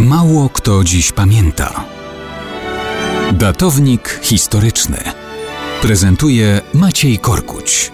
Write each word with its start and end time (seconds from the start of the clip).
Mało 0.00 0.48
kto 0.48 0.84
dziś 0.84 1.12
pamięta. 1.12 1.84
Datownik 3.32 4.20
historyczny 4.22 4.96
prezentuje 5.82 6.60
Maciej 6.74 7.18
Korkuć. 7.18 7.92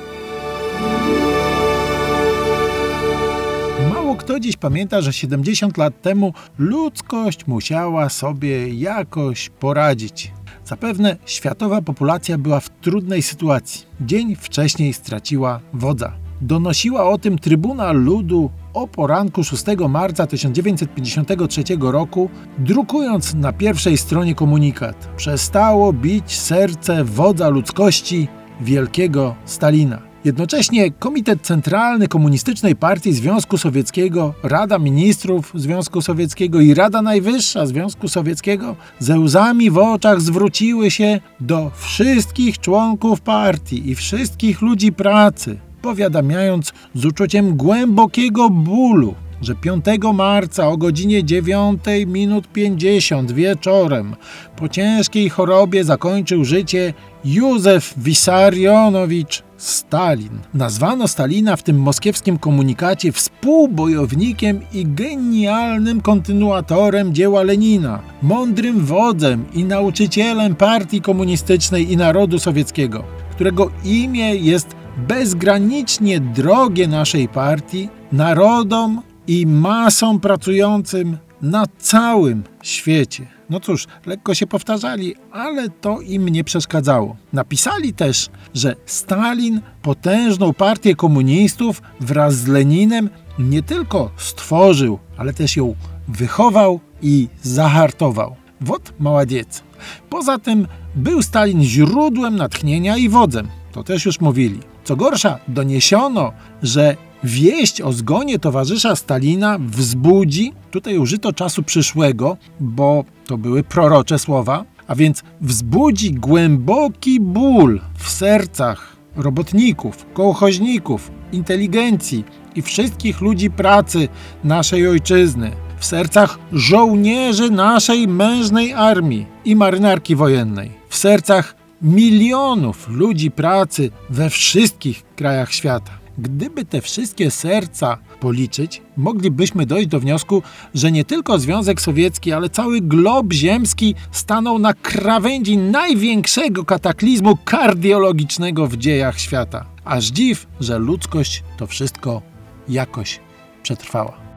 Mało 3.95 4.17
kto 4.17 4.41
dziś 4.41 4.57
pamięta, 4.57 5.01
że 5.01 5.13
70 5.13 5.77
lat 5.77 6.03
temu 6.03 6.35
ludzkość 6.59 7.47
musiała 7.47 8.09
sobie 8.09 8.75
jakoś 8.75 9.49
poradzić. 9.49 10.33
Zapewne 10.65 11.17
światowa 11.27 11.83
populacja 11.83 12.39
była 12.39 12.61
w 12.61 12.69
trudnej 12.69 13.23
sytuacji. 13.23 13.87
Dzień 14.01 14.37
wcześniej 14.37 14.93
straciła 14.93 15.61
wodza. 15.73 16.20
Donosiła 16.41 17.09
o 17.11 17.19
tym 17.19 17.39
Trybuna 17.39 17.93
Ludu 17.93 18.51
o 18.75 18.87
poranku 18.87 19.45
6 19.45 19.65
marca 19.89 20.27
1953 20.27 21.63
roku, 21.81 22.31
drukując 22.59 23.35
na 23.35 23.53
pierwszej 23.53 23.99
stronie 23.99 24.35
komunikat: 24.35 25.09
Przestało 25.17 25.93
bić 25.93 26.39
serce 26.39 27.05
wodza 27.05 27.49
ludzkości, 27.49 28.29
wielkiego 28.61 29.35
Stalina. 29.45 30.11
Jednocześnie 30.25 30.91
Komitet 30.91 31.43
Centralny 31.43 32.09
Komunistycznej 32.09 32.77
Partii 32.77 33.13
Związku 33.13 33.59
Sowieckiego, 33.59 34.35
Rada 34.43 34.79
Ministrów 34.79 35.53
Związku 35.55 36.03
Sowieckiego 36.03 36.61
i 36.61 36.75
Rada 36.75 37.03
Najwyższa 37.03 37.67
Związku 37.67 38.09
Sowieckiego 38.09 38.77
ze 38.99 39.19
łzami 39.19 39.71
w 39.71 39.79
oczach 39.79 40.21
zwróciły 40.21 40.91
się 40.91 41.21
do 41.41 41.71
wszystkich 41.75 42.59
członków 42.59 43.21
partii 43.21 43.91
i 43.91 43.95
wszystkich 43.95 44.63
ludzi 44.63 44.93
pracy, 44.93 45.59
powiadamiając 45.83 46.73
z 46.95 47.05
uczuciem 47.05 47.57
głębokiego 47.57 48.51
bólu, 48.51 49.15
że 49.43 49.55
5 49.55 49.85
marca 50.15 50.69
o 50.69 50.77
godzinie 50.77 51.25
9 51.25 51.83
minut 52.07 52.49
50 52.53 53.33
wieczorem 53.33 54.17
po 54.57 54.69
ciężkiej 54.69 55.31
chorobie 55.31 55.85
zakończył 55.85 56.45
życie 56.45 56.95
Józef 57.25 57.95
Wisarionowicz 57.97 59.43
Stalin. 59.57 60.39
Nazwano 60.55 61.09
Stalina 61.09 61.57
w 61.57 61.63
tym 61.63 61.79
moskiewskim 61.81 62.39
komunikacie 62.39 63.13
współbojownikiem 63.13 64.61
i 64.73 64.87
genialnym 64.87 66.01
kontynuatorem 66.01 67.15
dzieła 67.15 67.43
Lenina, 67.43 68.01
mądrym 68.23 68.85
wodzem 68.85 69.45
i 69.55 69.65
nauczycielem 69.65 70.55
partii 70.55 71.01
komunistycznej 71.01 71.93
i 71.93 71.97
narodu 71.97 72.39
sowieckiego, 72.39 73.05
którego 73.35 73.71
imię 73.85 74.37
jest 74.37 74.80
bezgranicznie 74.97 76.21
drogie 76.21 76.89
naszej 76.89 77.29
partii, 77.29 77.89
narodom 78.13 79.03
i 79.27 79.47
masom 79.47 80.21
pracującym 80.21 81.19
na 81.43 81.65
całym 81.79 82.43
świecie. 82.63 83.27
No 83.51 83.61
cóż, 83.61 83.87
lekko 84.07 84.35
się 84.35 84.47
powtarzali, 84.47 85.15
ale 85.33 85.69
to 85.69 86.01
im 86.01 86.29
nie 86.29 86.45
przeszkadzało. 86.45 87.17
Napisali 87.33 87.93
też, 87.93 88.29
że 88.55 88.77
Stalin 88.87 89.61
potężną 89.83 90.53
partię 90.53 90.97
komunistów 90.97 91.83
wraz 92.01 92.35
z 92.35 92.47
Leninem 92.47 93.11
nie 93.39 93.63
tylko 93.63 94.11
stworzył, 94.17 94.99
ale 95.17 95.33
też 95.33 95.57
ją 95.57 95.75
wychował 96.09 96.81
i 97.03 97.29
zahartował. 97.43 98.37
Wod 98.61 98.93
maładziec. 98.99 99.63
Poza 100.11 100.39
tym 100.39 100.67
był 100.95 101.23
Stalin 101.23 101.63
źródłem 101.63 102.37
natchnienia 102.37 102.97
i 102.97 103.09
wodzem. 103.09 103.49
To 103.73 103.85
też 103.85 104.07
już 104.07 104.21
mówili. 104.21 104.70
Co 104.91 104.97
gorsza, 104.97 105.39
doniesiono, 105.49 106.33
że 106.63 106.97
wieść 107.25 107.81
o 107.81 107.93
zgonie 107.93 108.39
towarzysza 108.39 108.97
Stalina 108.97 109.59
wzbudzi, 109.59 110.53
tutaj 110.71 110.99
użyto 110.99 111.33
czasu 111.33 111.63
przyszłego, 111.63 112.37
bo 112.61 113.05
to 113.27 113.39
były 113.39 113.63
prorocze 113.63 114.19
słowa, 114.19 114.65
a 114.87 114.95
więc 114.95 115.23
wzbudzi 115.41 116.13
głęboki 116.13 117.21
ból 117.21 117.81
w 117.99 118.09
sercach 118.09 118.97
robotników, 119.17 120.07
kołchoźników, 120.15 121.11
inteligencji 121.33 122.25
i 122.55 122.63
wszystkich 122.63 123.21
ludzi 123.21 123.51
pracy 123.51 124.09
naszej 124.45 124.89
ojczyzny, 124.89 125.53
w 125.79 125.85
sercach 125.85 126.39
żołnierzy 126.53 127.51
naszej 127.51 128.09
mężnej 128.09 128.73
armii 128.73 129.27
i 129.45 129.57
marynarki 129.57 130.17
wojennej, 130.17 130.71
w 130.89 130.97
sercach 130.97 131.60
milionów 131.83 132.89
ludzi 132.89 133.31
pracy 133.31 133.91
we 134.11 134.31
wszystkich 134.31 135.03
krajach 135.17 135.53
świata. 135.53 135.93
Gdyby 136.19 136.65
te 136.65 136.81
wszystkie 136.81 137.31
serca 137.31 137.99
policzyć, 138.21 138.83
moglibyśmy 138.97 139.67
dojść 139.67 139.89
do 139.89 140.01
wniosku, 140.01 140.43
że 140.75 140.93
nie 140.93 141.05
tylko 141.05 141.39
Związek 141.39 141.81
Sowiecki, 141.81 142.33
ale 142.33 142.51
cały 142.51 142.81
glob 142.81 143.33
ziemski 143.33 143.95
stanął 144.11 144.59
na 144.59 144.75
krawędzi 144.75 145.59
największego 145.59 146.65
kataklizmu 146.65 147.39
kardiologicznego 147.45 148.67
w 148.67 148.77
dziejach 148.77 149.21
świata. 149.21 149.67
Aż 149.85 150.05
dziw, 150.05 150.47
że 150.61 150.79
ludzkość 150.79 151.43
to 151.57 151.67
wszystko 151.67 152.23
jakoś 152.69 153.21
przetrwała. 153.63 154.30